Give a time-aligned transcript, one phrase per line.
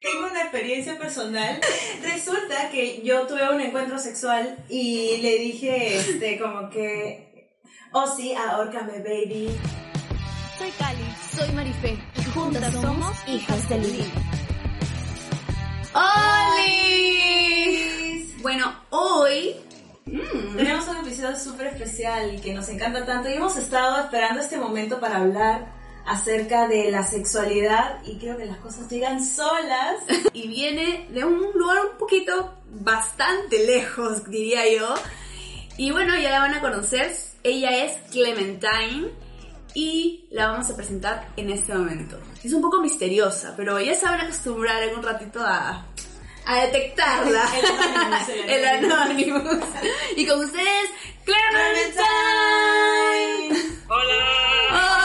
[0.00, 1.60] Tengo una experiencia personal.
[2.02, 7.50] Resulta que yo tuve un encuentro sexual y le dije, este, como que,
[7.92, 9.54] oh sí, ahórcame, baby.
[10.56, 11.04] Soy Cali.
[11.36, 11.98] Soy Marife.
[12.16, 14.10] Y juntas somos hijas de Lili.
[15.92, 16.40] ¡Hola!
[18.40, 19.56] Bueno, hoy
[20.56, 24.98] Tenemos un episodio súper especial que nos encanta tanto y hemos estado esperando este momento
[24.98, 25.79] para hablar
[26.10, 29.94] acerca de la sexualidad y creo que las cosas llegan solas.
[30.32, 34.92] y viene de un lugar un poquito bastante lejos, diría yo.
[35.76, 37.16] Y bueno, ya la van a conocer.
[37.44, 39.08] Ella es Clementine
[39.72, 42.18] y la vamos a presentar en este momento.
[42.42, 45.86] Es un poco misteriosa, pero ya se van a acostumbrar en un ratito a,
[46.44, 47.44] a detectarla.
[47.56, 49.64] El Anonymous, el Anonymous.
[50.16, 50.90] y con ustedes,
[51.24, 52.00] Clementine.
[53.88, 54.99] Hola.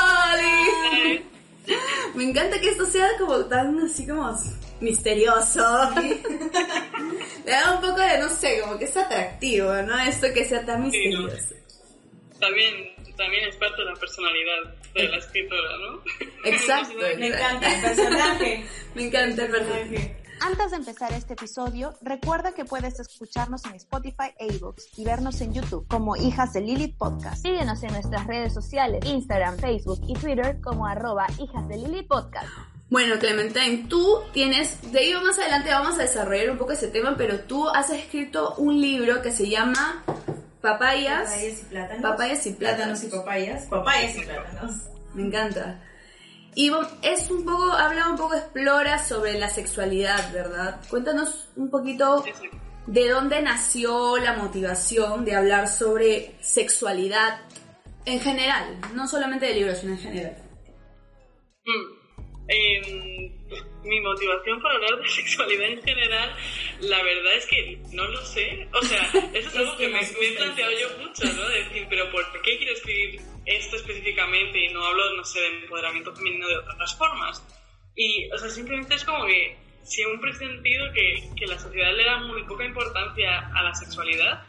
[2.16, 4.38] Me encanta que esto sea como tan así como
[4.81, 5.89] misterioso.
[7.45, 9.97] Le da un poco de, no sé, como que es atractivo, ¿no?
[9.99, 11.21] Esto que sea tan Sí, ¿no?
[11.23, 11.55] misterioso.
[12.39, 12.73] También,
[13.17, 16.02] también es parte de la personalidad de la escritora, ¿no?
[16.45, 16.93] Exacto.
[17.17, 18.66] Me encanta el personaje.
[18.95, 20.16] Me encanta el personaje.
[20.41, 25.42] Antes de empezar este episodio, recuerda que puedes escucharnos en Spotify e iVoox y vernos
[25.42, 27.42] en YouTube como Hijas de Lilith Podcast.
[27.42, 32.47] Síguenos en nuestras redes sociales, Instagram, Facebook y Twitter como arroba Hijas de Lilith Podcast.
[32.89, 37.16] Bueno, Clementine, tú tienes, de ello más adelante vamos a desarrollar un poco ese tema,
[37.17, 40.03] pero tú has escrito un libro que se llama
[40.61, 41.30] Papayas.
[41.30, 42.02] Papayas y plátanos.
[42.02, 42.99] Papayas y plátanos.
[42.99, 43.65] Plátanos y papayas.
[43.65, 44.71] Papayas y plátanos.
[45.15, 45.80] Me encanta.
[46.55, 46.71] Y
[47.02, 50.80] es un poco, habla un poco, explora sobre la sexualidad, ¿verdad?
[50.89, 52.23] Cuéntanos un poquito
[52.88, 57.42] de dónde nació la motivación de hablar sobre sexualidad
[58.05, 60.38] en general, no solamente de libros, sino en general.
[61.65, 61.95] Mm.
[62.48, 63.32] Em,
[63.83, 66.36] mi motivación para hablar de sexualidad en general,
[66.82, 68.67] la verdad es que no lo sé.
[68.73, 71.48] O sea, eso es algo que que me, me he planteado yo mucho, ¿no?
[71.50, 75.48] De decir, pero ¿por qué quiero escribir esto específicamente y no hablo, no sé, de
[75.64, 77.44] empoderamiento femenino de otras formas?
[77.95, 82.04] Y, o sea, simplemente es como que siempre he sentido que, que la sociedad le
[82.04, 84.44] da muy poca importancia a la sexualidad,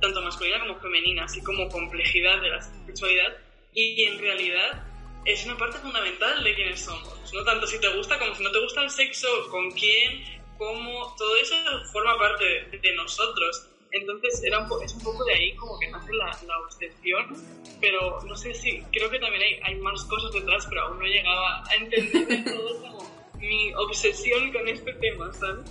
[0.00, 3.36] tanto masculina como femenina, así como complejidad de la sexualidad,
[3.72, 4.84] y en realidad
[5.26, 7.32] es una parte fundamental de quiénes somos.
[7.34, 11.14] No tanto si te gusta como si no te gusta el sexo, con quién, cómo,
[11.18, 11.54] todo eso
[11.92, 13.68] forma parte de, de nosotros.
[13.90, 17.36] Entonces era un po- es un poco de ahí como que nace la, la obsesión,
[17.80, 21.04] pero no sé si, creo que también hay, hay más cosas detrás, pero aún no
[21.06, 25.70] llegaba a entender todo como mi obsesión con este tema, ¿sabes?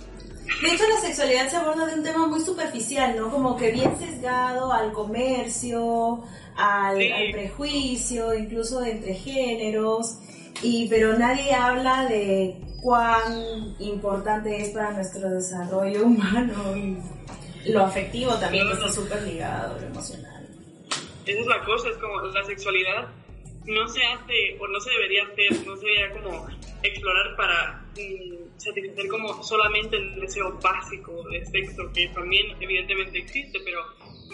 [0.62, 3.30] De hecho, la sexualidad se aborda de un tema muy superficial, ¿no?
[3.30, 6.22] Como que bien sesgado al comercio,
[6.56, 7.10] al, Sí.
[7.12, 10.18] al prejuicio, incluso entre géneros,
[10.62, 16.98] y pero nadie habla de cuán importante es para nuestro desarrollo humano y
[17.72, 20.46] lo afectivo también que está súper ligado, lo emocional.
[21.26, 23.08] Esa es la cosa, es como la sexualidad
[23.66, 26.46] no se hace o no se debería hacer, no se debería como
[26.84, 33.60] explorar para mm, satisfacer como solamente el deseo básico de sexo, que también evidentemente existe,
[33.64, 33.80] pero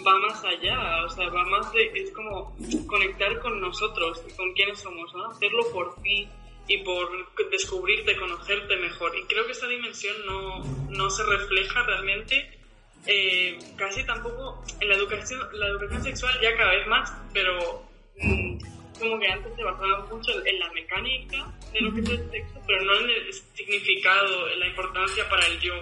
[0.05, 2.55] va más allá, o sea, va más de, es como
[2.87, 5.29] conectar con nosotros con quiénes somos, ¿no?
[5.31, 6.27] Hacerlo por ti
[6.67, 7.09] y por
[7.51, 9.17] descubrirte, conocerte mejor.
[9.17, 12.59] Y creo que esa dimensión no, no se refleja realmente
[13.05, 17.83] eh, casi tampoco en la educación, la educación sexual ya cada vez más, pero
[18.17, 18.57] mm,
[18.99, 22.59] como que antes se basaba mucho en, la mecánica de lo que es el sexo,
[22.67, 25.73] pero no en el significado, en la importancia para el yo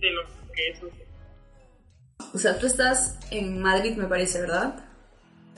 [0.00, 0.22] de lo
[0.54, 1.06] que es el sexo.
[2.34, 4.82] O sea, tú estás en Madrid, me parece, ¿verdad?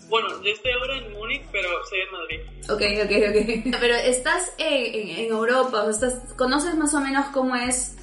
[0.08, 2.40] Bueno, yo estoy ahora en Múnich, pero soy en Madrid.
[2.70, 3.76] Ok, ok, ok.
[3.80, 7.94] Pero estás en, en- en Europa, o sea, estás, ¿conoces más o menos cómo es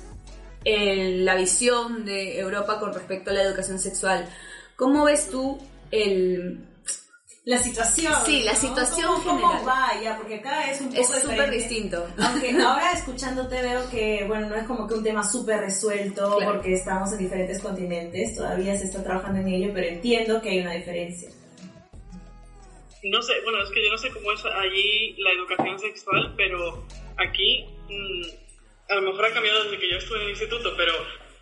[0.66, 4.30] eh, la visión de Europa con respecto a la educación sexual?
[4.75, 5.58] ¿Cómo ves tú
[5.90, 6.65] el...
[7.45, 8.12] La situación.
[8.25, 8.59] Sí, la ¿no?
[8.59, 9.68] situación ¿Cómo, cómo general.
[9.68, 10.18] va ya?
[10.18, 12.07] Porque acá es un poco Es súper distinto.
[12.18, 16.53] Aunque ahora escuchándote veo que, bueno, no es como que un tema súper resuelto Claro.
[16.53, 20.59] porque estamos en diferentes continentes, todavía se está trabajando en ello, pero entiendo que hay
[20.62, 21.30] una diferencia.
[23.03, 26.83] No sé, bueno, es que yo no sé cómo es allí la educación sexual, pero
[27.18, 30.94] aquí mm, a lo mejor ha cambiado desde que yo estuve en el instituto, pero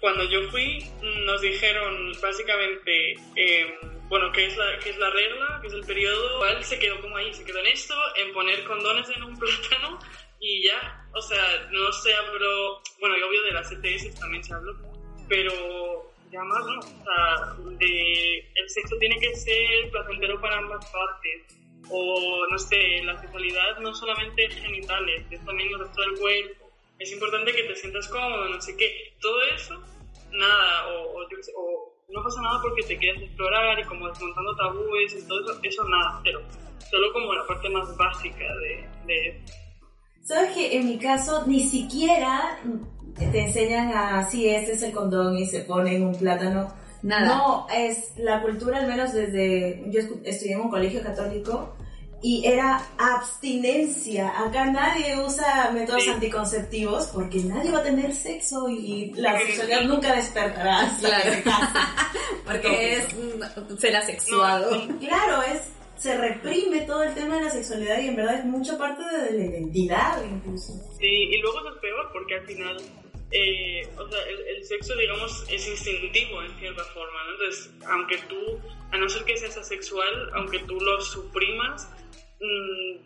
[0.02, 0.86] cuando yo fui
[1.26, 3.74] nos dijeron básicamente, eh,
[4.14, 6.46] bueno, qué es, la, qué es la regla, qué es el periodo.
[6.46, 9.98] Él se quedó como ahí, se quedó en esto, en poner condones en un plátano
[10.40, 11.08] y ya.
[11.16, 14.72] O sea, no se habló, bueno, y obvio de las ETS también se habló,
[15.28, 16.78] pero ya más no.
[16.78, 21.58] O sea, de, el sexo tiene que ser placentero para ambas partes.
[21.90, 26.72] O, no sé, la sexualidad no solamente genitales, es también el resto del cuerpo.
[27.00, 29.16] Es importante que te sientas cómodo, no sé qué.
[29.20, 29.82] Todo eso,
[30.30, 31.28] nada, o, o,
[31.58, 35.60] o no pasa nada porque te quieres explorar y como desmontando tabúes y todo eso,
[35.64, 36.42] eso nada, pero
[36.90, 39.44] solo como la parte más básica de, de
[40.24, 42.60] ¿Sabes que en mi caso ni siquiera
[43.18, 46.74] te enseñan a, sí, este es el condón y se pone en un plátano?
[47.02, 47.26] Nada.
[47.26, 51.76] No, es la cultura, al menos desde, yo estudié en un colegio católico
[52.24, 54.30] y era abstinencia.
[54.40, 56.10] Acá nadie usa métodos Sí.
[56.10, 61.32] anticonceptivos porque nadie va a tener sexo y la sexualidad nunca despertará Claro.
[62.46, 64.70] Porque es mm, ser asexuado.
[65.00, 65.62] Claro, es
[65.98, 69.32] se reprime todo el tema de la sexualidad y en verdad es mucha parte de
[69.38, 70.74] la identidad incluso.
[71.00, 72.78] Sí, y luego eso es peor porque al final,
[73.32, 77.32] eh, o sea, el, el sexo, digamos, es instintivo en cierta forma, ¿no?
[77.34, 78.60] Entonces, aunque tú,
[78.92, 81.88] a no ser que seas asexual, aunque tú lo suprimas,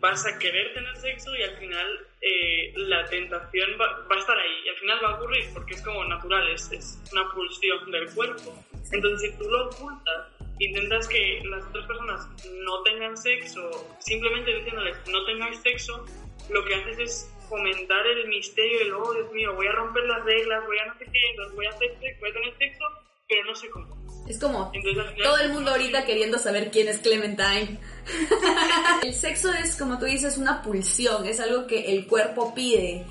[0.00, 4.36] vas a querer tener sexo y al final eh, la tentación va, va a estar
[4.36, 7.90] ahí y al final va a ocurrir porque es como natural, es, es una pulsión
[7.90, 8.64] del cuerpo.
[8.92, 10.26] Entonces, si tú lo ocultas,
[10.58, 12.28] intentas que las otras personas
[12.64, 16.04] no tengan sexo, simplemente diciéndoles no tengáis sexo,
[16.50, 20.24] lo que haces es fomentar el misterio del, oh Dios mío, voy a romper las
[20.24, 22.84] reglas, voy a no sé qué, voy a, hacer voy a tener sexo,
[23.28, 24.07] pero no sé cómo.
[24.28, 27.78] Es como Entonces, todo el mundo ahorita queriendo saber quién es Clementine.
[29.02, 33.06] el sexo es, como tú dices, una pulsión, es algo que el cuerpo pide.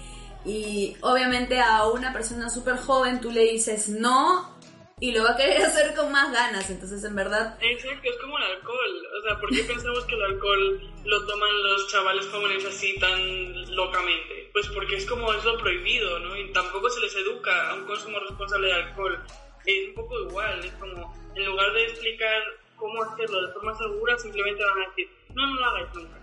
[0.45, 4.55] Y obviamente a una persona súper joven tú le dices no
[4.99, 6.69] y lo va a querer hacer con más ganas.
[6.69, 9.07] Entonces, en verdad, Exacto, es como el alcohol.
[9.19, 13.75] O sea, ¿por qué pensamos que el alcohol lo toman los chavales jóvenes así tan
[13.75, 14.49] locamente?
[14.53, 16.35] Pues porque es como es lo prohibido, ¿no?
[16.37, 19.23] Y tampoco se les educa a un consumo responsable de alcohol.
[19.67, 22.41] Es un poco igual, es como, en lugar de explicar
[22.77, 26.17] cómo hacerlo de forma segura, simplemente van a decir, no, no lo hagáis nunca.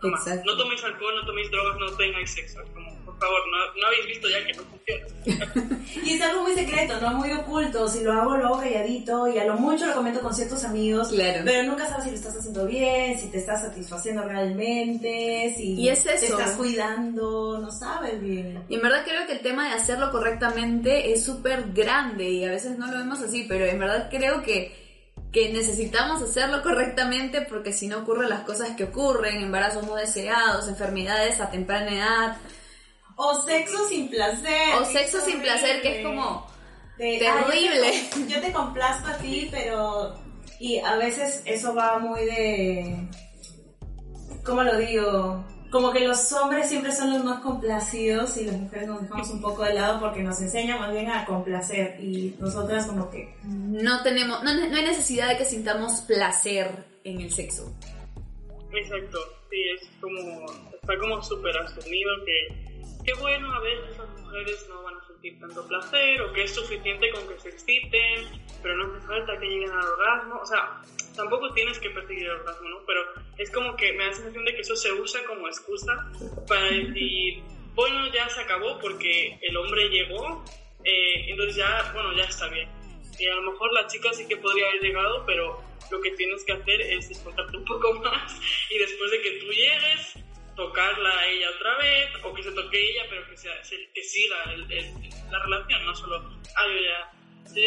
[0.00, 2.62] Toma, no toméis alcohol, no toméis drogas, no tengáis sexo.
[2.62, 5.76] Es como, por favor, no, no habéis visto ya que no funciona.
[6.04, 7.88] Y es algo muy secreto, no muy oculto.
[7.88, 11.08] Si lo hago, lo hago calladito y a lo mucho lo comento con ciertos amigos.
[11.08, 11.40] Claro.
[11.44, 15.88] Pero nunca sabes si lo estás haciendo bien, si te estás satisfaciendo realmente, si Y
[15.88, 16.26] es te eso.
[16.38, 18.62] estás cuidando, no sabes bien.
[18.68, 22.50] Y en verdad creo que el tema de hacerlo correctamente es súper grande y a
[22.50, 24.76] veces no lo vemos así, pero en verdad creo que,
[25.32, 30.68] que necesitamos hacerlo correctamente porque si no ocurren las cosas que ocurren, embarazos no deseados,
[30.68, 32.36] enfermedades a temprana edad
[33.16, 34.74] O sexo sin placer.
[34.80, 36.46] o sexo sin placer que es como...
[36.98, 37.88] De, Terrible.
[37.88, 40.14] "Ah, yo, te, yo te complazco a ti, pero...
[40.58, 43.08] Y a veces eso va muy de...
[44.44, 45.44] ¿Cómo lo digo?
[45.70, 49.42] Como que los hombres siempre son los más complacidos y las mujeres nos dejamos un
[49.42, 53.34] poco de lado porque nos enseñan más bien a complacer y nosotras como que...
[53.44, 56.70] No tenemos, no, no hay necesidad de que sintamos placer
[57.04, 57.74] en el sexo.
[58.72, 59.18] Exacto,
[59.50, 62.75] sí, es como, está como súper asumido que,
[63.06, 66.54] qué bueno, a veces las mujeres no van a sentir tanto placer o que es
[66.54, 70.82] suficiente con que se exciten, pero no hace falta que lleguen al orgasmo, o sea,
[71.14, 72.84] tampoco tienes que perseguir el orgasmo, ¿no?
[72.84, 73.00] Pero
[73.38, 76.10] es como que me da la sensación de que eso se usa como excusa
[76.48, 77.42] para decir,
[77.74, 80.44] bueno, ya se acabó porque el hombre llegó,
[80.82, 82.68] eh, entonces ya, bueno, ya está bien.
[83.18, 86.44] Y a lo mejor la chica sí que podría haber llegado, pero lo que tienes
[86.44, 90.25] que hacer es esforzarte un poco más y después de que tú llegues,
[90.56, 94.02] tocarla a ella otra vez, o que se toque ella, pero que, sea, se- que
[94.02, 94.92] siga el- el-
[95.30, 96.16] la relación, no solo,
[96.56, 97.12] ah, yo ya,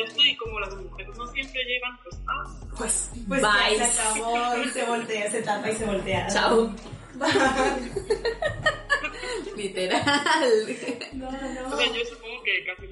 [0.03, 2.43] estoy, y como las mujeres no siempre llegan, pues, ah,
[2.77, 3.77] Pues, Pues bye.
[3.77, 6.27] ya se acabó y se voltea, se tapa y se voltea.
[6.27, 6.73] Chao.
[9.55, 10.77] Literal.
[11.13, 11.75] No, no.
[11.75, 12.87] O sea, yo supongo que casi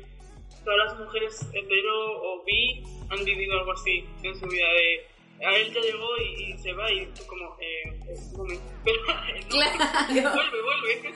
[0.64, 5.08] todas las mujeres hetero o bi han vivido algo así en su vida de
[5.46, 8.00] a él ya llegó y, y se va y tú como eh,
[8.32, 10.32] un momento pero eh, no, Claro.
[10.34, 11.14] vuelve vuelve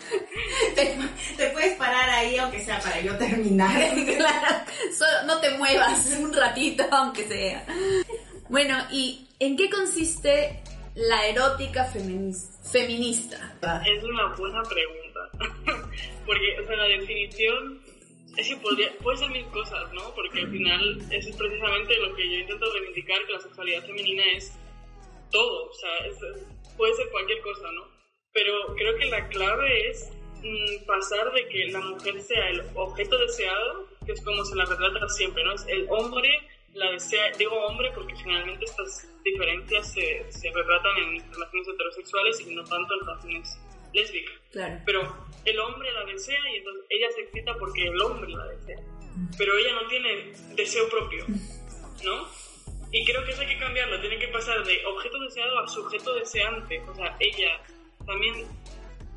[0.76, 0.98] Te,
[1.38, 3.72] te puedes parar ahí aunque sea para yo terminar.
[4.18, 4.66] claro,
[4.98, 7.66] solo no te muevas un ratito, aunque sea.
[8.50, 10.62] Bueno, ¿y en qué consiste
[10.96, 13.56] la erótica feminis- feminista?
[13.86, 15.20] es una buena pregunta
[16.26, 17.81] porque o sea la definición
[18.38, 22.16] es que podría, puede ser mil cosas no porque al final eso es precisamente lo
[22.16, 24.58] que yo intento reivindicar que la sexualidad femenina es
[25.32, 26.46] todo, o sea, es-
[26.78, 27.88] puede ser cualquier cosa, ¿no?
[28.34, 30.10] Pero creo que la clave es
[30.44, 34.66] mm, pasar de que la mujer sea el objeto deseado, que es como se la
[34.66, 35.54] retrata siempre, ¿no?
[35.54, 36.30] Es el hombre
[36.74, 42.56] la desea, digo hombre porque generalmente estas diferencias se, se retratan en relaciones heterosexuales y
[42.56, 43.60] no tanto en relaciones
[43.94, 44.36] lésbicas.
[44.52, 44.82] Claro.
[44.86, 48.80] Pero el hombre la desea y entonces ella se excita porque el hombre la desea.
[49.38, 51.26] Pero ella no tiene deseo propio,
[52.04, 52.28] ¿no?
[52.92, 56.14] Y creo que eso hay que cambiarlo, tiene que pasar de objeto deseado a sujeto
[56.16, 56.82] deseante.
[56.82, 57.62] O sea, ella
[58.06, 58.48] también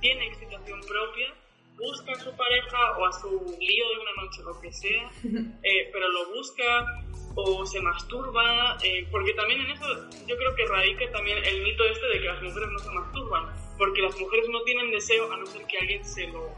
[0.00, 1.34] tiene excitación propia,
[1.76, 5.10] busca a su pareja o a su lío de una noche, lo que sea,
[5.62, 7.02] eh, pero lo busca
[7.36, 9.86] o se masturba, eh, porque también en eso
[10.26, 13.46] yo creo que radica también el mito este de que las mujeres no se masturban,
[13.78, 16.54] porque las mujeres no tienen deseo a no ser que alguien se lo,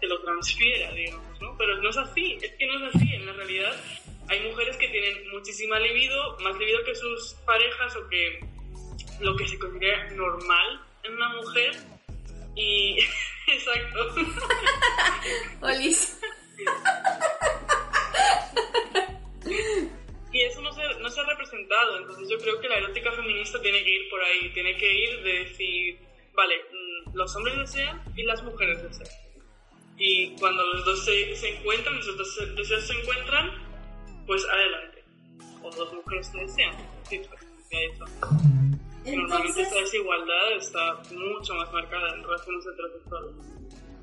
[0.00, 1.56] se lo transfiera, digamos, ¿no?
[1.56, 3.74] Pero no es así, es que no es así, en la realidad
[4.28, 8.40] hay mujeres que tienen muchísima libido, más libido que sus parejas o que
[9.20, 11.76] lo que se considera normal en una mujer
[12.54, 12.98] y...
[13.48, 14.14] Exacto.
[15.62, 16.20] Olis.
[20.30, 23.60] Y eso no se, no se ha representado, entonces yo creo que la erótica feminista
[23.62, 25.98] tiene que ir por ahí, tiene que ir de decir,
[26.38, 29.10] vale, mm, los hombres desean y las mujeres desean.
[29.98, 33.50] Y cuando los dos se, se encuentran, los dos deseos se encuentran,
[34.24, 35.04] pues adelante.
[35.62, 36.74] O dos mujeres se desean.
[37.02, 38.04] Sí, pues, dicho.
[39.16, 43.30] Normalmente esta desigualdad está mucho más marcada en relaciones heterosexuales.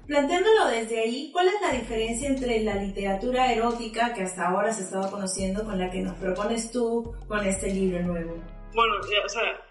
[0.08, 4.84] Planteándolo desde ahí, ¿cuál es la diferencia entre la literatura erótica que hasta ahora se
[4.84, 8.44] estaba conociendo con la que nos propones tú con este libro nuevo?
[8.74, 9.65] Bueno, o sea,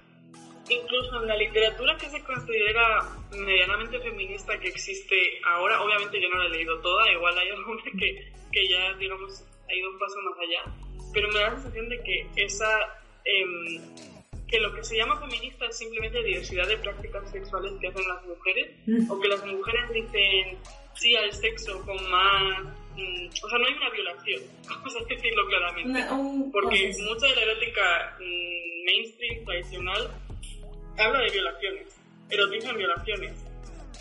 [0.68, 3.00] incluso en la literatura que se considera
[3.32, 7.82] medianamente feminista que existe ahora, obviamente yo no la he leído toda, igual hay alguna
[7.98, 10.74] que, que ya, digamos, ha ido un paso más allá,
[11.12, 12.70] pero me da la sensación de que esa...
[13.24, 13.80] em,
[14.46, 18.22] que lo que se llama feminista es simplemente diversidad de prácticas sexuales que hacen las
[18.26, 18.70] mujeres,
[19.08, 20.58] o que las mujeres dicen
[20.94, 22.62] sí al sexo con más...
[22.94, 26.12] mm, o sea, no hay una violación, vamos a decirlo claramente.
[26.12, 30.10] Un- Porque mucha de la erótica mm, mainstream, tradicional,
[30.98, 33.44] habla de violaciones, erotizan violaciones.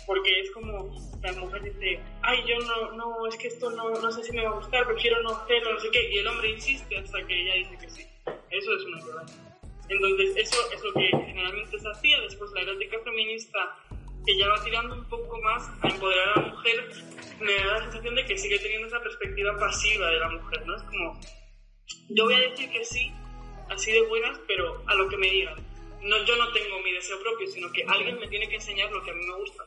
[0.06, 0.90] Porque es como
[1.22, 4.44] la mujer dice, ay, yo no, no, es que esto no, no sé si me
[4.44, 7.40] va a gustar, prefiero no hacerlo, no sé qué, y el hombre insiste hasta que
[7.40, 8.06] ella dice que sí.
[8.50, 9.54] Eso es una violación.
[9.88, 12.20] Entonces, eso es lo que generalmente se hacía.
[12.20, 13.58] Después, la erótica feminista,
[14.24, 16.90] que ya va tirando un poco más a empoderar a la mujer,
[17.40, 20.76] me da la sensación de que sigue teniendo esa perspectiva pasiva de la mujer, ¿no?
[20.76, 21.20] Es como,
[22.10, 23.12] yo voy a decir que sí,
[23.70, 25.73] así de buenas, pero a lo que me digan.
[26.04, 29.02] No, yo no tengo mi deseo propio, sino que alguien me tiene que enseñar lo
[29.02, 29.64] que a mí me gusta.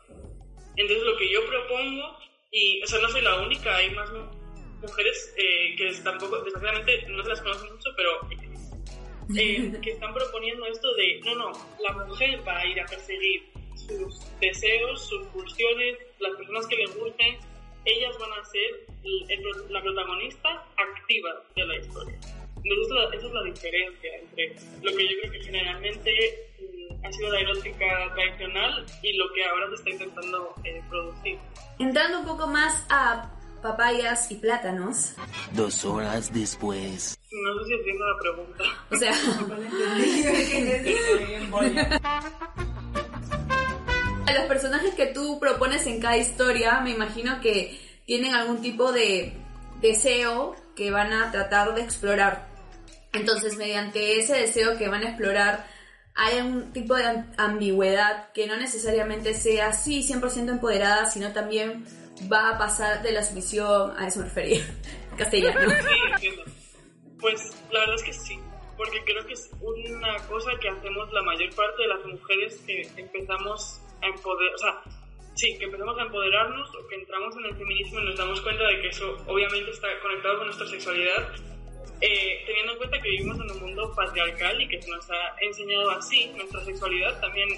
[0.75, 2.17] Entonces, lo que yo propongo,
[2.51, 4.25] y, o sea, no soy la única, hay más mu-
[4.81, 8.11] mujeres eh, que tampoco, desgraciadamente, no se las conocen mucho, pero
[9.35, 11.51] eh, que están proponiendo esto de, no, no,
[11.81, 13.43] la mujer va a ir a perseguir
[13.75, 17.37] sus deseos, sus pulsiones, las personas que le gusten,
[17.85, 18.85] ellas van a ser
[19.69, 22.19] la protagonista activa de la historia.
[22.69, 26.11] Entonces, esa es la diferencia entre lo que yo creo que generalmente
[26.59, 31.39] mm, ha sido la erótica tradicional y lo que ahora se está intentando eh, producir.
[31.79, 33.31] Entrando un poco más a
[33.61, 35.15] papayas y plátanos.
[35.53, 37.17] Dos horas después.
[37.31, 38.63] No sé si entiendo la pregunta.
[38.91, 39.11] O sea,
[44.27, 48.91] a los personajes que tú propones en cada historia, me imagino que tienen algún tipo
[48.91, 49.33] de
[49.81, 52.46] deseo que van a tratar de explorar.
[53.13, 55.65] Entonces, mediante ese deseo que van a explorar,
[56.15, 61.85] hay un tipo de am- ambigüedad que no necesariamente sea así 100% empoderada, sino también
[62.31, 64.61] va a pasar de la sumisión a eso me refería.
[65.17, 65.59] Castellano.
[66.19, 66.29] Sí.
[67.19, 68.39] Pues la verdad es que sí,
[68.77, 72.81] porque creo que es una cosa que hacemos la mayor parte de las mujeres que
[72.97, 74.81] empezamos a empoderar, o sea,
[75.35, 78.63] sí, que empezamos a empoderarnos o que entramos en el feminismo y nos damos cuenta
[78.67, 81.27] de que eso obviamente está conectado con nuestra sexualidad,
[82.01, 85.35] eh, teniendo en cuenta que vivimos en un mundo patriarcal y que se nos ha
[85.41, 87.49] enseñado así nuestra sexualidad, también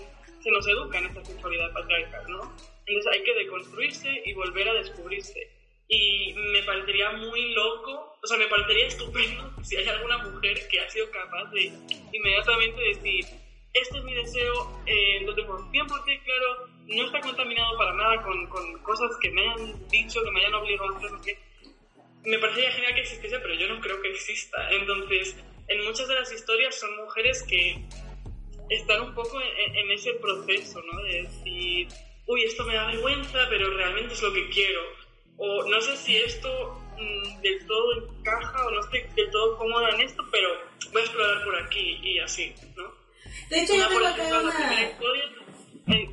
[0.41, 2.55] se nos educa en esta sexualidad patriarcal, ¿no?
[2.85, 5.39] Entonces hay que deconstruirse y volver a descubrirse.
[5.87, 10.79] Y me parecería muy loco, o sea, me parecería estupendo si hay alguna mujer que
[10.79, 11.71] ha sido capaz de
[12.13, 13.25] inmediatamente decir,
[13.73, 18.47] este es mi deseo, eh, lo tengo 100% claro, no está contaminado para nada con,
[18.47, 21.37] con cosas que me hayan dicho, que me hayan obligado a hacer.
[22.29, 24.69] Me parecería genial que existiese, pero yo no creo que exista.
[24.71, 25.35] Entonces,
[25.67, 27.83] en muchas de las historias son mujeres que
[28.69, 31.03] están un poco en, en ese proceso, ¿no?
[31.03, 31.87] De decir,
[32.27, 34.81] uy, esto me da vergüenza, pero realmente es lo que quiero.
[35.37, 39.89] O no sé si esto mm, del todo encaja o no estoy del todo cómoda
[39.95, 40.49] en esto, pero
[40.91, 42.93] voy a explorar por aquí y así, ¿no?
[43.49, 44.97] De hecho, yo Una, por tengo acá una...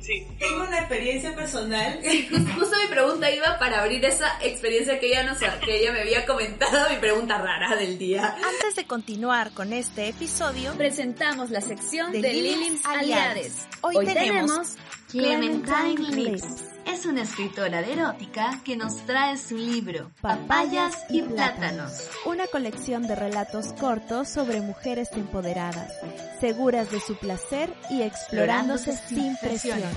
[0.01, 0.25] sí.
[0.39, 1.99] Tengo una experiencia personal.
[2.55, 6.25] Justo mi pregunta iba para abrir esa experiencia que ella, nos, que ella me había
[6.25, 8.35] comentado, mi pregunta rara del día.
[8.43, 13.67] Antes de continuar con este episodio, presentamos la sección de, de Lilims Aliades.
[13.81, 14.75] Hoy, tenemos
[15.09, 16.43] Clementine Lips.
[16.85, 22.09] Es una escritora de erótica que nos trae su libro Papayas y Plátanos.
[22.25, 25.93] Una colección de relatos cortos sobre mujeres empoderadas,
[26.41, 29.95] seguras de su placer y explorándose sin presiones.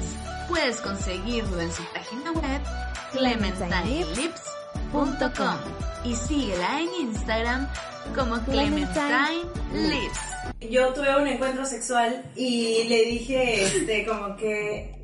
[0.49, 2.63] Puedes conseguirlo en su página web
[3.11, 5.57] clementinelips.com
[6.05, 7.69] y síguela en Instagram
[8.15, 10.21] como Clementine Lips.
[10.71, 15.00] Yo tuve un encuentro sexual y le dije este como que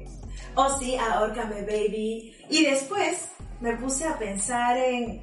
[0.57, 2.37] oh sí, ahórcame baby.
[2.51, 3.29] Y después
[3.61, 5.23] me puse a pensar en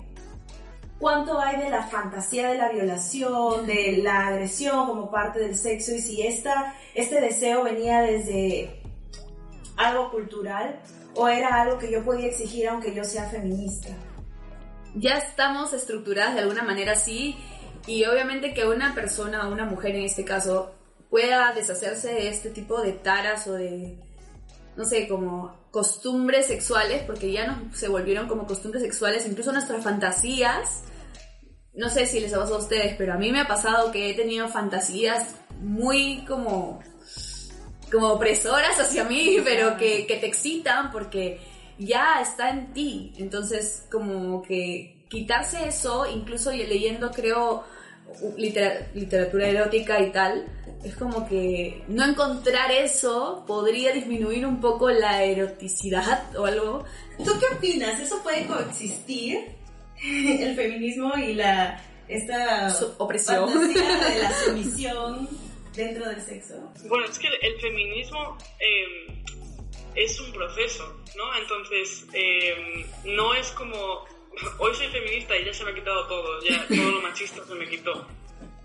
[1.00, 5.94] cuánto hay de la fantasía de la violación, de la agresión como parte del sexo
[5.94, 8.82] y si esta, este deseo venía desde
[9.76, 10.80] algo cultural
[11.16, 13.90] o era algo que yo podía exigir aunque yo sea feminista.
[14.96, 17.36] Ya estamos estructuradas de alguna manera así
[17.86, 20.74] y obviamente que una persona, una mujer en este caso,
[21.10, 23.98] pueda deshacerse de este tipo de taras o de
[24.76, 29.84] no sé, como costumbres sexuales, porque ya no se volvieron como costumbres sexuales, incluso nuestras
[29.84, 30.84] fantasías.
[31.74, 34.10] No sé si les ha pasado a ustedes, pero a mí me ha pasado que
[34.10, 36.80] he tenido fantasías muy como,
[37.92, 41.40] como opresoras hacia mí, pero que, que te excitan porque
[41.78, 43.14] ya está en ti.
[43.18, 47.64] Entonces, como que quitarse eso, incluso leyendo, creo,
[48.38, 50.46] literatura erótica y tal,
[50.84, 56.84] es como que no encontrar eso podría disminuir un poco la eroticidad o algo.
[57.18, 58.00] ¿Tú qué opinas?
[58.00, 59.40] ¿Eso puede coexistir?
[60.04, 65.30] El feminismo y la esta opresión de la sumisión
[65.74, 66.56] dentro del sexo.
[66.88, 69.24] Bueno, es que el feminismo eh,
[69.96, 71.36] es un proceso, ¿no?
[71.42, 74.06] Entonces, eh, no es como
[74.60, 77.56] hoy soy feminista y ya se me ha quitado todo, ya todo lo machista se
[77.56, 78.08] me quitó.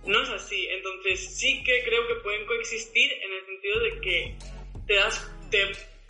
[0.04, 4.34] No es así, entonces sí que creo que pueden coexistir en el sentido de que
[4.86, 5.62] te das, te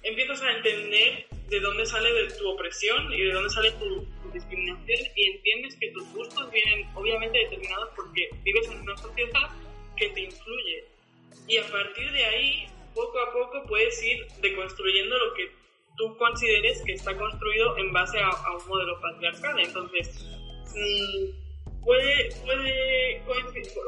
[0.02, 5.00] empiezas a entender de dónde sale de tu opresión y de dónde sale tu, discriminación
[5.16, 9.48] y entiendes que tus gustos vienen obviamente determinados porque vives en una sociedad
[9.96, 10.85] que te influye.
[11.46, 15.50] Y a partir de ahí, poco a poco puedes ir deconstruyendo lo que
[15.98, 19.58] tú consideres que está construido en base a, un modelo patriarcal.
[19.58, 20.24] Entonces,
[20.74, 23.22] mm, puede, puede,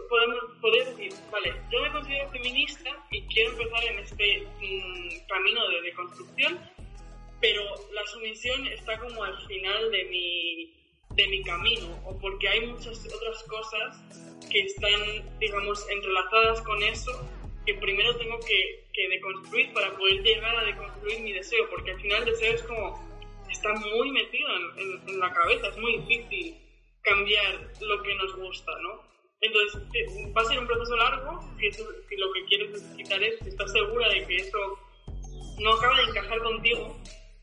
[0.09, 5.83] podemos, decir, vale, yo me considero feminista y quiero empezar en este mm, camino de
[5.83, 6.59] deconstrucción,
[7.41, 10.75] pero la sumisión está como al final de mi,
[11.11, 14.03] de mi camino, o porque hay muchas otras cosas
[14.51, 20.57] que están, digamos, entrelazadas con eso que primero tengo que, que deconstruir para poder llegar
[20.57, 23.11] a deconstruir mi deseo, porque al final el deseo es como,
[23.51, 26.57] está muy metido en, en, la cabeza, es muy difícil
[27.03, 29.03] cambiar lo que nos gusta, ¿no?
[29.41, 33.41] Entonces, eh, va a ser un proceso largo, si, si lo que quieres necesitar es
[33.43, 34.59] estar segura de que eso
[35.61, 36.97] no acaba de encajar contigo,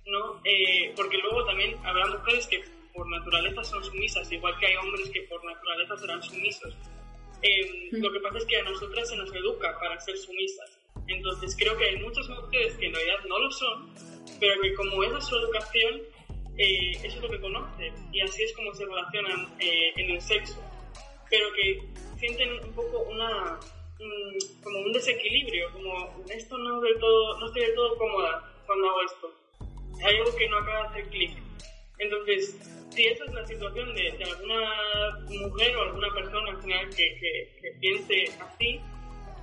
[0.05, 0.41] ¿no?
[0.43, 5.09] Eh, porque luego también habrá mujeres que por naturaleza son sumisas, igual que hay hombres
[5.09, 6.75] que por naturaleza serán sumisos.
[7.41, 10.79] Eh, lo que pasa es que a nosotras se nos educa para ser sumisas.
[11.07, 13.93] Entonces creo que hay muchas mujeres que en realidad no lo son,
[14.39, 16.01] pero que como esa es su educación,
[16.57, 20.21] eh, eso es lo que conocen y así es como se relacionan eh, en el
[20.21, 20.61] sexo.
[21.29, 21.81] Pero que
[22.17, 23.59] sienten un poco una,
[24.63, 29.01] como un desequilibrio, como esto no, del todo, no estoy del todo cómoda cuando hago
[29.03, 29.31] esto.
[30.03, 31.46] Hay algo que no acaba de hacer clic.
[31.99, 32.55] Entonces,
[32.89, 37.19] si esa es la situación de, alguna mujer o alguna persona al final que,
[37.61, 38.79] que, piense así,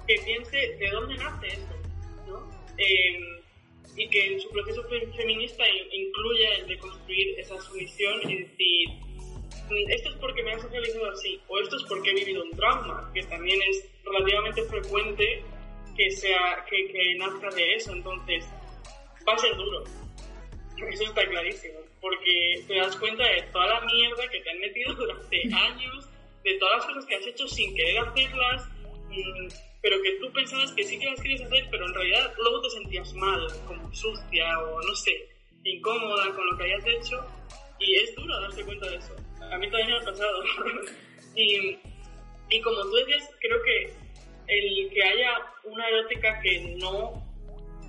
[0.06, 1.74] que piense de dónde nace eso,
[2.26, 2.50] ¿no?
[2.76, 3.44] Em,
[3.96, 4.82] y que en su proceso
[5.16, 8.88] feminista incluya el de construir esa sumisión y decir,
[9.88, 13.10] esto es porque me ha socializado así, o esto es porque he vivido un trauma,
[13.14, 15.42] que también es relativamente frecuente
[15.96, 18.44] que, sea, que, que nazca de eso, entonces
[19.26, 19.84] va a ser duro,
[20.76, 24.94] eso está clarísimo porque te das cuenta de toda la mierda que te han metido
[24.94, 26.06] durante años,
[26.44, 28.68] de todas las cosas que has hecho sin querer hacerlas,
[29.08, 29.48] mm,
[29.80, 32.70] pero que tú pensabas que sí que las querías hacer, pero en realidad luego te
[32.70, 35.28] sentías mal, como sucia o no sé,
[35.64, 37.26] incómoda con lo que hayas hecho,
[37.80, 39.16] y es duro darse cuenta de eso.
[39.50, 40.44] A mí también me ha pasado.
[41.37, 41.78] y,
[42.50, 43.92] y como tú decías, creo que
[44.48, 47.26] el que haya una erótica que no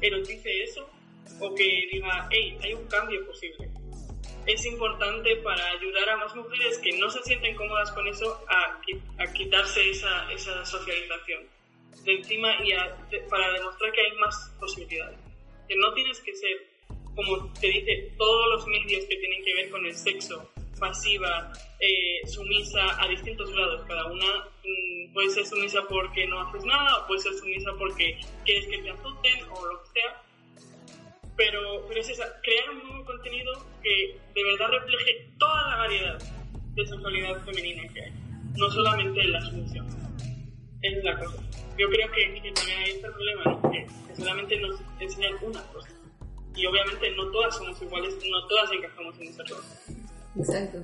[0.02, 0.90] erotice eso,
[1.40, 3.70] o que diga, hey, hay un cambio posible
[4.46, 8.80] es importante para ayudar a más mujeres que no se sienten cómodas con eso a,
[9.24, 11.44] a quitarse esa, esa, socialización
[12.04, 12.72] de encima y
[13.30, 15.18] para demostrar que hay más posibilidades.
[15.68, 16.68] Que no tienes que ser,
[17.16, 22.28] como te dice, todos los medios que tienen que ver con el sexo, pasiva, eh,
[22.28, 23.84] sumisa a distintos grados.
[23.88, 28.20] Cada una mm, puede ser sumisa porque no haces nada, o puede ser sumisa porque
[28.44, 30.22] quieres que te azoten, o lo que sea.
[31.38, 33.52] Pero, pero es esa, crear un nuevo contenido
[33.84, 36.18] que de verdad refleje toda la variedad
[36.76, 38.12] de sexualidad femenina que hay,
[38.58, 39.86] no solamente la sumisión.
[40.82, 41.38] Esa es la cosa.
[41.78, 43.72] Yo creo que, que también está el problema, ¿no?
[43.72, 45.90] que, que solamente nos enseñan una cosa.
[46.56, 49.82] Y obviamente no todas somos iguales, no todas encajamos en esa cosa.
[50.38, 50.84] Exacto.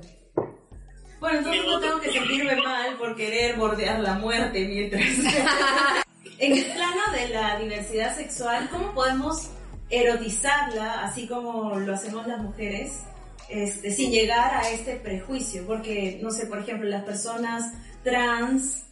[1.22, 5.04] Bueno, entonces no tengo que sentirme mal por querer bordear la muerte mientras...
[6.38, 9.52] en el plano de la diversidad sexual, ¿cómo podemos
[9.92, 13.04] erotizarla, así como lo hacemos las mujeres,
[13.48, 15.64] este, sin llegar a este prejuicio?
[15.66, 18.86] Porque, no sé, por ejemplo, las personas trans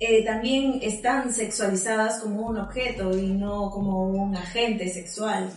[0.00, 5.50] eh, también están sexualizadas como un objeto y no como un agente sexual.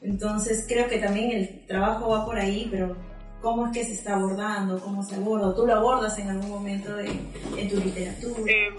[0.00, 2.96] Entonces creo que también el trabajo va por ahí, pero
[3.42, 4.80] ¿cómo es que se está abordando?
[4.80, 5.54] ¿Cómo se aborda?
[5.54, 8.40] ¿Tú lo abordas en algún momento de, en tu literatura?
[8.46, 8.70] Eh,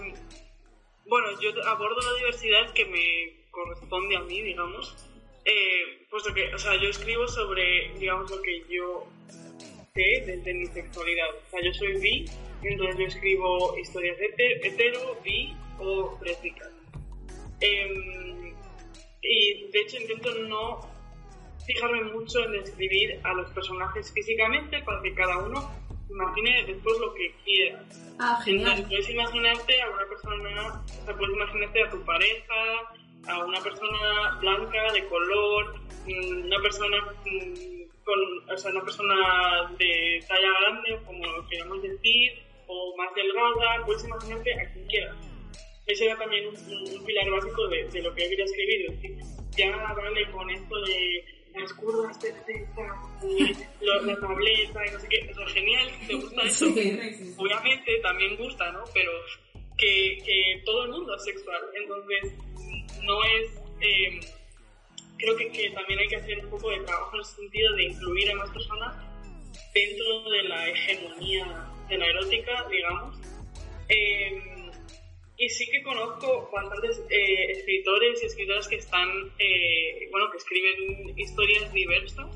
[1.06, 4.96] bueno, yo abordo la diversidad que me corresponde a mí, digamos,
[5.44, 9.06] eh, puesto que, o sea, yo escribo sobre, digamos, lo que yo
[9.94, 11.28] sé desde mi sexualidad.
[11.30, 12.24] O sea, yo soy bi,
[12.62, 16.70] entonces yo escribo historias hetero, hetero bi o lésbicas.
[17.60, 18.54] Eh,
[19.22, 20.80] y de hecho intento no
[21.66, 25.70] fijarme mucho en describir a los personajes físicamente para que cada uno
[26.10, 27.84] imagine después lo que quiera.
[28.18, 28.86] Ah, Entonces genial.
[28.88, 32.54] puedes imaginarte a una persona, o sea, puedes imaginarte a tu pareja,
[33.28, 35.74] a una persona blanca, de color,
[36.06, 38.18] mm, una persona mm, con,
[38.50, 39.14] o sea, una persona
[39.78, 42.32] de talla grande, como queramos decir,
[42.66, 45.16] o más delgada, puedes imaginarte a quien quieras.
[45.86, 48.86] Ese era también un, un- un pilar básico de, de lo que yo quería escribir,
[48.90, 49.16] es decir,
[49.56, 55.08] ya vale con esto de las curvas perfectas, y lo- la tableta y no sé
[55.08, 56.66] qué, o sea, genial, te gusta eso,
[57.36, 58.84] obviamente también gusta, ¿no?
[58.94, 59.10] Pero
[59.82, 62.20] que, que todo el mundo es sexual, entonces
[63.02, 63.60] no es...
[63.80, 64.20] eh,
[65.18, 67.84] creo que, que también hay que hacer un poco de trabajo en el sentido de
[67.84, 68.96] incluir a más personas
[69.74, 73.18] dentro de la hegemonía de la erótica, digamos.
[73.88, 74.42] Eh,
[75.38, 81.18] y sí que conozco bastantes eh, escritores y escritoras que están, eh, bueno, que escriben
[81.18, 82.30] historias diversas,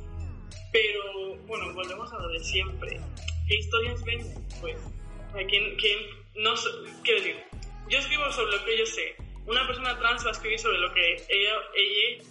[0.72, 3.00] pero bueno, volvemos a lo de siempre.
[3.48, 4.48] ¿Qué historias venden?
[4.61, 4.76] Pues,
[5.48, 5.98] ¿quién, quién
[6.38, 6.55] no
[7.03, 7.37] quiero decir,
[7.88, 9.16] yo escribo sobre lo que yo sé.
[9.46, 12.25] Una persona trans va a escribir sobre lo que ella, ella,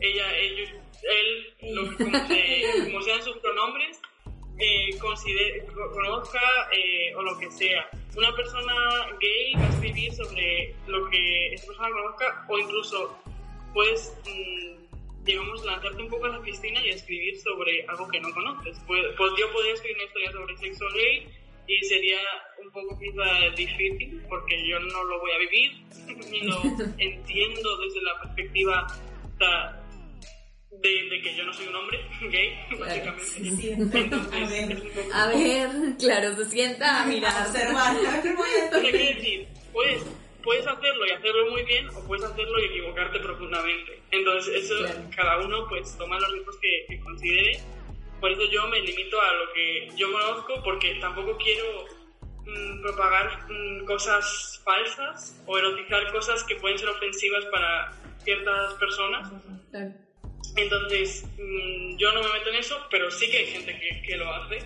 [0.00, 0.70] ella, ellos,
[1.02, 4.00] él, lo que, como, se- como sean sus pronombres,
[4.58, 6.40] eh, considere- conozca
[6.72, 7.88] eh, o lo que sea.
[8.16, 8.74] Una persona
[9.20, 13.22] gay va a escribir sobre lo que esa persona conozca o incluso
[13.74, 18.32] puedes, mm, digamos, lanzarte un poco a la piscina y escribir sobre algo que no
[18.32, 18.78] conoces.
[18.86, 21.28] Pues, pues yo podría escribir una historia sobre sexo gay
[21.68, 22.18] y sería
[22.64, 25.72] un poco quizá difícil porque yo no lo voy a vivir
[26.30, 26.62] ni lo
[26.98, 28.86] entiendo desde la perspectiva
[30.82, 31.98] de, de que yo no soy un hombre
[32.30, 33.36] gay, básicamente.
[33.38, 35.14] Entonces, es un poco...
[35.14, 37.46] A ver, claro, se sienta a mirar.
[37.46, 37.96] Observar.
[37.96, 38.22] O sea,
[38.80, 40.04] quiero decir, puedes,
[40.42, 44.02] puedes hacerlo y hacerlo muy bien o puedes hacerlo y equivocarte profundamente.
[44.10, 45.00] Entonces, eso Claro.
[45.16, 47.60] cada uno pues toma los riesgos que, que considere.
[48.20, 51.84] Por eso yo me limito a lo que yo conozco porque tampoco quiero
[52.44, 57.92] mm, propagar mm, cosas falsas o erotizar cosas que pueden ser ofensivas para
[58.24, 59.30] ciertas personas.
[60.56, 64.16] Entonces, mm, yo no me meto en eso, pero sí que hay gente que, que
[64.16, 64.58] lo hace.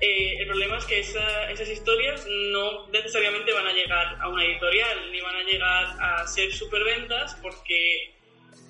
[0.00, 4.44] Eh, el problema es que esa- esas historias no necesariamente van a llegar a una
[4.44, 8.14] editorial, ni van a llegar a ser superventas, porque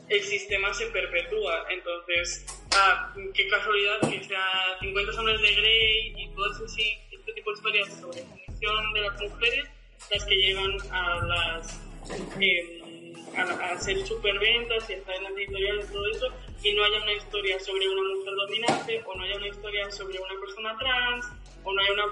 [0.09, 1.67] el sistema se perpetúa.
[1.69, 2.47] Entonces,
[2.79, 7.51] ah, qué casualidad que sea 50 sombras de Grey y todo ese, sí, este tipo
[7.51, 9.69] de historias sobre sumisión de las mujeres
[10.11, 11.81] las que llegan a las
[12.41, 16.27] eh, a, a hacer superventas y a estar en las editoriales y todo eso
[16.63, 20.19] y no haya una historia sobre una mujer dominante o no haya una historia sobre
[20.19, 21.27] una persona trans
[21.65, 22.05] o no haya una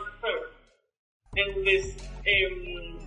[1.35, 3.06] entonces em,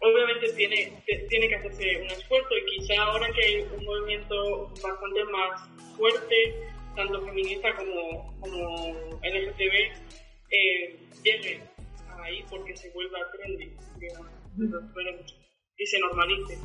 [0.00, 5.24] obviamente tiene, tiene que hacerse un esfuerzo y quizá ahora que hay un movimiento bastante
[5.32, 5.60] más
[5.96, 6.54] fuerte,
[6.94, 9.74] tanto feminista como, como LGTB,
[10.50, 11.60] eh, llegue
[12.22, 14.30] ahí porque se vuelva trendy, digamos.
[15.76, 16.58] Y se normalice.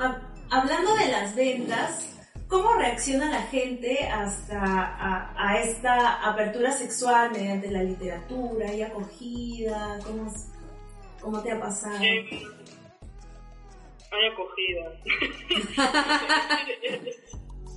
[0.00, 7.30] Hab- Hablando de las ventas, ¿cómo reacciona la gente hasta a, a esta apertura sexual
[7.32, 9.98] mediante la literatura y acogida?
[10.04, 10.50] ¿Cómo, es-
[11.24, 11.98] cómo te ha pasado?
[11.98, 12.46] Hay
[14.30, 14.92] acogida.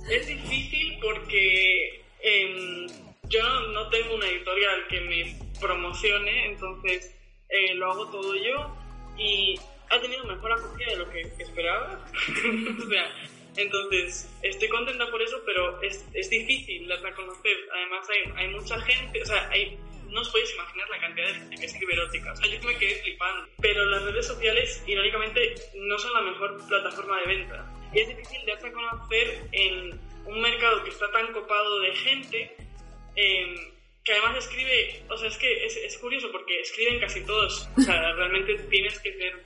[0.08, 2.86] Es difícil porque em,
[3.28, 7.14] yo no, tengo una editorial que me promocione, entonces
[7.50, 8.74] eh, lo hago todo yo
[9.18, 12.06] y ha tenido mejor acogida de lo que esperaba.
[12.14, 13.12] o sea,
[13.56, 17.56] entonces estoy contenta por eso, pero es, es difícil darla a conocer.
[17.74, 19.78] Además hay, hay mucha gente, o sea, hay
[20.10, 22.32] no os podéis imaginar la cantidad de gente que escribe erótica.
[22.32, 23.48] O sea, yo me quedé flipando.
[23.60, 27.66] Pero las redes sociales, irónicamente, no son la mejor plataforma de venta.
[27.92, 32.56] Y es difícil de a conocer en un mercado que está tan copado de gente,
[33.16, 33.56] em,
[34.04, 37.68] que además escribe, o sea, es que es, es, curioso porque escriben casi todos.
[37.76, 39.44] O sea, realmente tienes que ser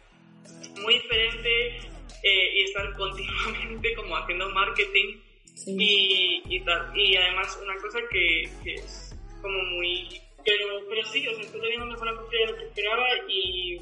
[0.81, 1.77] muy diferente
[2.23, 5.21] eh, y estar continuamente como haciendo marketing
[5.67, 6.97] y, y, tal.
[6.97, 11.61] Y además una cosa que, que es como muy pero, pero sí, o sea, estoy
[11.61, 13.81] teniendo mejor acogida de lo que esperaba y,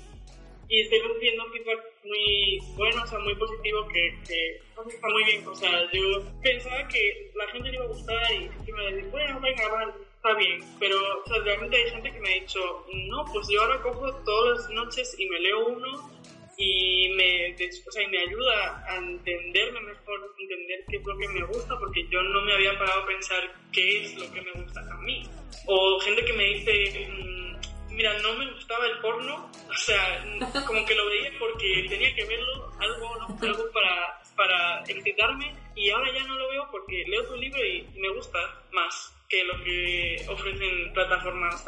[0.68, 5.46] y estoy recibiendo feedback muy bueno, o sea, muy positivo, que, que está muy bien.
[5.46, 6.02] O sea, yo
[6.42, 9.92] pensaba que la gente le iba a gustar y que me decía, bueno, venga, vale,
[10.14, 10.60] está bien.
[10.78, 12.60] Pero, o sea, realmente hay gente que me ha dicho,
[13.08, 16.19] no, pues yo ahora cojo todas las noches y me leo uno
[16.60, 21.28] y me, o sea, y me ayuda a entenderme mejor, entender qué es lo que
[21.28, 23.42] me gusta, porque yo no me había parado a pensar
[23.72, 25.22] qué es lo que me gusta a mí.
[25.64, 30.22] O gente que me dice, mm, mira, no me gustaba el porno, o sea,
[30.66, 36.12] como que lo veía porque tenía que verlo, algo, algo para, para excitarme, y ahora
[36.12, 38.38] ya no lo veo porque leo tu libro y me gusta
[38.70, 41.64] más que lo que ofrecen plataformas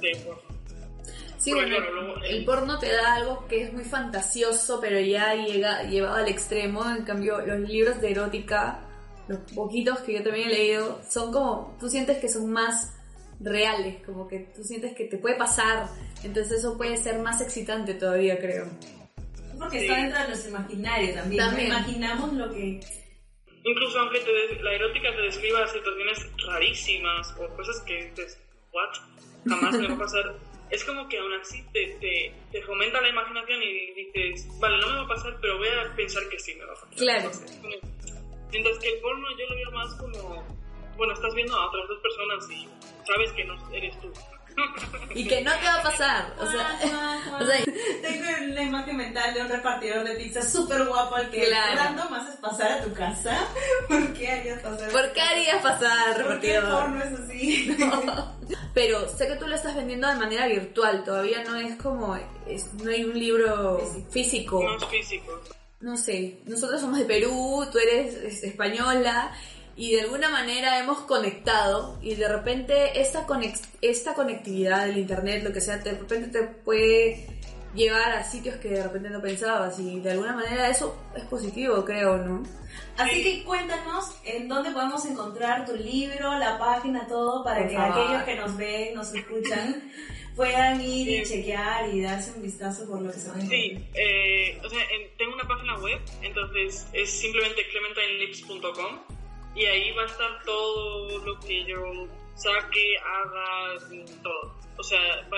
[0.00, 0.59] de porno.
[1.40, 1.74] Sí, bueno,
[2.22, 6.84] el porno te da algo que es muy fantasioso, pero ya llega llevado al extremo.
[6.84, 8.80] En cambio, los libros de erótica,
[9.26, 12.92] los poquitos que yo también he leído, son como, tú sientes que son más
[13.40, 15.88] reales, como que tú sientes que te puede pasar.
[16.22, 18.66] Entonces eso puede ser más excitante todavía, creo.
[19.58, 21.42] Porque está dentro de nuestro imaginario también.
[21.42, 21.66] también.
[21.68, 22.80] Imaginamos lo que...
[23.64, 24.18] Incluso aunque
[24.62, 28.38] la erótica te describa situaciones rarísimas o cosas que dices,
[28.74, 28.90] ¿what?
[29.46, 30.34] Jamás me va a pasar
[30.70, 34.88] es como que aún así te, te, te, fomenta la imaginación y dices, vale, no
[34.88, 36.96] me va a pasar, pero voy a pensar que sí me va a pasar.
[36.96, 37.30] Claro.
[38.52, 40.58] Mientras que el porno yo lo veo más como,
[40.96, 42.68] bueno, estás viendo a otras dos personas y
[43.04, 44.12] sabes que no eres tú.
[45.14, 46.34] Y que no te va a pasar.
[46.38, 46.78] O sea,
[47.40, 47.64] o sea,
[48.02, 52.10] tengo la imagen mental de un repartidor de pizza súper guapo al que claro.
[52.10, 53.46] más haces pasar a tu casa.
[53.88, 54.90] ¿Por qué harías pasar?
[54.90, 56.30] ¿Por qué harías pasar al repartidor?
[56.30, 57.76] ¿Por qué el porno es así?
[58.74, 62.90] Pero sé que tú lo estás vendiendo de manera virtual, todavía no es como, no
[62.90, 64.62] hay un libro físico.
[64.62, 65.40] No es físico.
[65.80, 69.32] No sé, nosotros somos de Perú, tú eres española
[69.76, 73.26] y de alguna manera hemos conectado y de repente esta,
[73.80, 77.26] esta conectividad del internet, lo que sea, de repente te puede
[77.74, 81.84] llevar a sitios que de repente no pensabas y de alguna manera eso es positivo,
[81.84, 82.42] creo, ¿no?
[82.96, 88.22] Así que cuéntanos en dónde podemos encontrar tu libro, la página, todo, para que aquellos
[88.24, 89.90] que nos ven, nos escuchan,
[90.36, 93.88] puedan ir y chequear y darse un vistazo por lo que se van a Sí,
[93.94, 94.80] eh, o sea,
[95.16, 99.19] tengo una página web, entonces es simplemente clementinelips.com
[99.54, 103.78] y ahí va a estar todo lo que yo saque, haga,
[104.22, 104.60] todo.
[104.78, 105.28] O sea,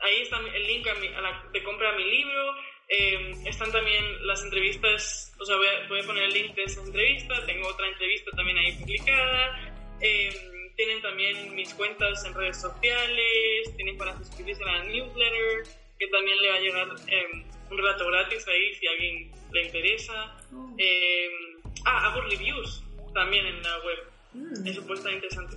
[0.00, 2.54] ahí está el link a, la, de compra a mi libro,
[2.88, 5.56] eh, están también las entrevistas, o sea,
[5.88, 9.74] voy a, poner el link de esa entrevista, tengo otra entrevista también ahí publicada.
[10.00, 10.30] Eh,
[10.76, 15.64] tienen también mis cuentas en redes sociales, tienen para suscribirse a la newsletter,
[15.98, 19.62] que también le va a llegar eh, un relato gratis ahí si a alguien le
[19.62, 20.38] interesa.
[20.52, 20.76] Oh.
[21.84, 23.98] ah, hago reviews también en la web.
[24.34, 24.66] Mm.
[24.66, 25.56] Eso puede estar interesante.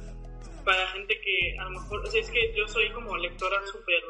[0.64, 4.04] Para gente que a lo mejor, o sea, es que yo soy como lectora, súper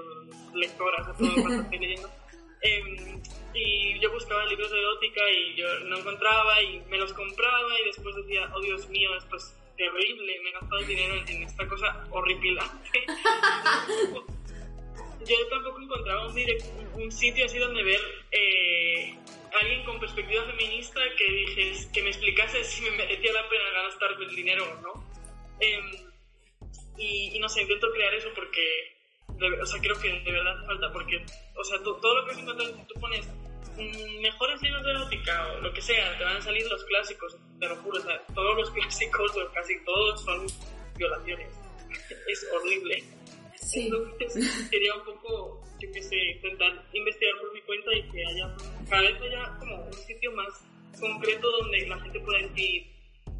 [0.54, 2.10] lectora, o sea, todo lo que estoy leyendo.
[2.62, 3.22] Em,
[3.54, 7.86] y yo buscaba libros de erótica y yo no encontraba y me los compraba y
[7.86, 12.08] después decía, oh Dios mío, esto es terrible, me he gastado dinero en, esta cosa
[12.10, 13.06] horripilante.
[15.28, 16.36] yo tampoco encontraba un,
[17.02, 19.16] un, sitio así donde ver eh,
[19.62, 24.12] alguien con perspectiva feminista que dije, que me explicase si me merecía la pena gastar
[24.22, 25.10] el dinero o no.
[25.60, 25.92] Em,
[26.98, 28.96] y, no sé, intento crear eso porque
[29.62, 33.00] o sea, creo que de verdad falta, porque, o sea, todo lo que encuentras, tú
[33.00, 33.28] pones
[33.78, 37.38] mm, mejores libros de erótica o lo que sea, te van a salir los clásicos,
[37.60, 40.48] te lo juro, o sea, todos los clásicos o casi todos son
[40.98, 41.52] violaciones.
[42.28, 43.04] Es horrible.
[43.76, 43.92] Sí.
[43.92, 48.56] Entonces, quería un poco, yo qué sé, intentar investigar por mi cuenta y que haya,
[48.90, 50.66] cada vez haya como un sitio más
[51.00, 52.88] concreto donde la gente pueda decir,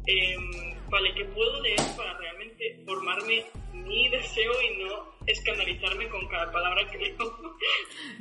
[0.06, 6.52] em, vale, ¿qué puedo leer para realmente formarme mi deseo y no escandalizarme con cada
[6.52, 7.16] palabra que leo?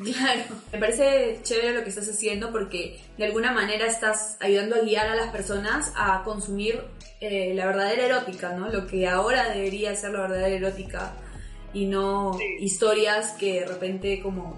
[0.04, 4.80] Claro, me parece chévere lo que estás haciendo porque de alguna manera estás ayudando a
[4.80, 6.82] guiar a las personas a consumir
[7.22, 8.70] eh, la verdadera erótica, ¿no?
[8.70, 11.16] Lo que ahora debería ser la verdadera erótica
[11.76, 12.44] y no Sí.
[12.60, 14.58] historias que de repente como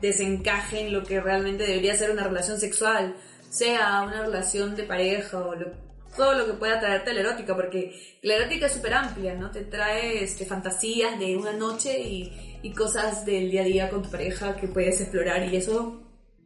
[0.00, 3.16] desencajen lo que realmente debería ser una relación sexual,
[3.50, 5.72] sea una relación de pareja o lo-
[6.16, 9.50] todo lo que pueda traerte la erótica, porque la erótica es súper amplia, ¿no?
[9.50, 14.02] Te trae este, fantasías de una noche y, y cosas del día a día con
[14.02, 16.02] tu pareja que puedes explorar y eso...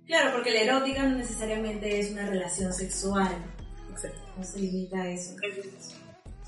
[0.07, 3.31] Claro, porque la erótica no necesariamente es una relación sexual.
[4.37, 5.37] No se limita a eso.
[5.43, 5.95] Es-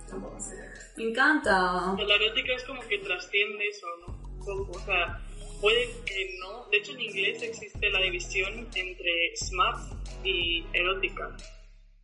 [0.09, 0.57] Tampoco se
[0.97, 1.97] Me encanta.
[1.97, 4.23] La erótica es como que trasciende eso, ¿no?
[4.71, 5.21] O sea,
[5.61, 6.67] puede que no.
[6.71, 9.77] De hecho, en inglés existe la división entre smut
[10.25, 11.35] y erótica.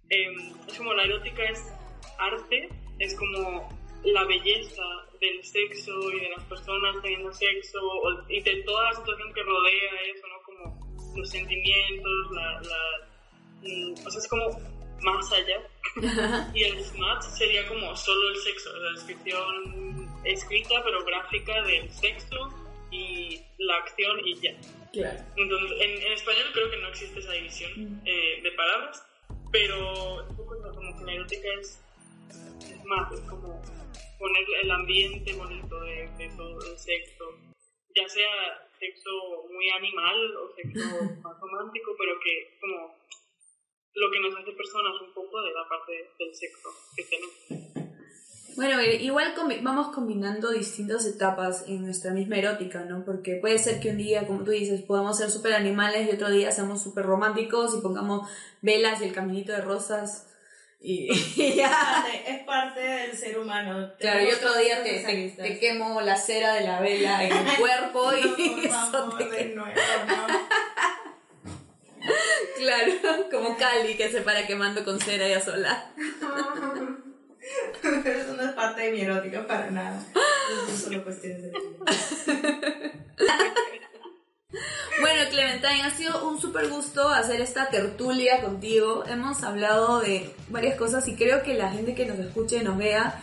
[0.08, 1.62] Em, es como la erótica es
[2.18, 3.68] arte, es como
[4.04, 4.82] la belleza
[5.20, 7.78] del sexo y de las personas teniendo sexo
[8.28, 10.42] y de toda la situación que rodea eso, ¿no?
[10.44, 13.08] Como los sentimientos, la, la,
[13.62, 15.60] mm, o sea, es como más allá.
[16.54, 22.48] Y el smut sería como solo el sexo, la descripción escrita pero gráfica del sexo
[22.90, 24.54] y la acción y ya.
[24.92, 25.18] Claro.
[25.36, 29.04] Entonces, en, en español creo que no existe esa división eh, de palabras,
[29.52, 31.82] pero un poco eso, como que la erótica es,
[32.60, 33.60] es más, es como
[34.18, 37.24] poner el ambiente bonito de, de todo el sexo,
[37.94, 39.10] ya sea sexo
[39.50, 42.96] muy animal o sexo más romántico, pero que como
[43.98, 47.68] lo que nos hace personas un poco de la parte del sexo que tenemos.
[48.56, 53.04] Bueno, igual combi- vamos combinando distintas etapas en nuestra misma erótica, ¿no?
[53.04, 56.28] Porque puede ser que un día, como tú dices, podamos ser súper animales y otro
[56.28, 58.28] día seamos súper románticos y pongamos
[58.60, 60.24] velas y el caminito de rosas
[60.80, 61.70] y, y ya.
[61.70, 63.92] parte, es parte del ser humano.
[64.00, 67.56] Claro, y otro día te, te, te quemo la cera de la vela en el
[67.60, 69.72] cuerpo y No, por eso favor, te- de nuevo,
[70.08, 70.47] no.
[72.58, 72.92] Claro,
[73.30, 75.90] como Cali que se para quemando con cera ella sola.
[77.82, 80.04] Eso no es parte de mi erótica para nada.
[80.66, 81.52] Son solo cuestiones de
[85.00, 89.04] Bueno, Clementine, ha sido un súper gusto hacer esta tertulia contigo.
[89.06, 92.76] Hemos hablado de varias cosas y creo que la gente que nos escuche y nos
[92.76, 93.22] vea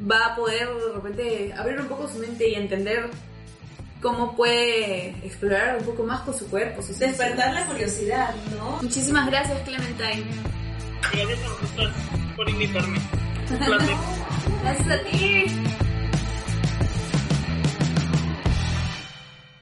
[0.00, 3.08] va a poder de repente abrir un poco su mente y entender
[4.00, 8.78] cómo puede explorar un poco más con su cuerpo, su Despertar la curiosidad, ¿no?
[8.82, 10.24] Muchísimas gracias, Clementine.
[11.12, 11.94] Gracias a vosotras
[12.36, 12.98] por invitarme.
[13.50, 13.96] Un placer.
[14.62, 15.85] Gracias a ti.